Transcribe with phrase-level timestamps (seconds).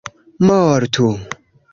[0.45, 1.07] mortu